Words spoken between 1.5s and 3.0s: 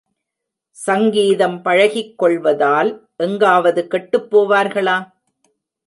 பழகிக் கொள்வதால்